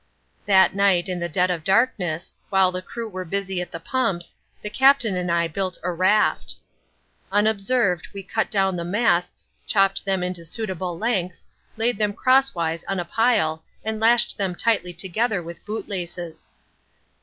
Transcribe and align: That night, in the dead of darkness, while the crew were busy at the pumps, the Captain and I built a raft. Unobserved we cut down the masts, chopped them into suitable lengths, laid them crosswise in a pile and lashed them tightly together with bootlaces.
That 0.47 0.73
night, 0.73 1.07
in 1.07 1.19
the 1.19 1.29
dead 1.29 1.51
of 1.51 1.63
darkness, 1.63 2.33
while 2.49 2.71
the 2.71 2.81
crew 2.81 3.07
were 3.07 3.23
busy 3.23 3.61
at 3.61 3.71
the 3.71 3.79
pumps, 3.79 4.35
the 4.63 4.69
Captain 4.71 5.15
and 5.15 5.31
I 5.31 5.47
built 5.47 5.77
a 5.83 5.91
raft. 5.91 6.55
Unobserved 7.31 8.07
we 8.11 8.23
cut 8.23 8.49
down 8.49 8.75
the 8.75 8.83
masts, 8.83 9.47
chopped 9.67 10.03
them 10.03 10.23
into 10.23 10.43
suitable 10.43 10.97
lengths, 10.97 11.45
laid 11.77 11.99
them 11.99 12.13
crosswise 12.13 12.83
in 12.89 12.99
a 12.99 13.05
pile 13.05 13.63
and 13.85 13.99
lashed 13.99 14.39
them 14.39 14.55
tightly 14.55 14.91
together 14.91 15.43
with 15.43 15.63
bootlaces. 15.65 16.51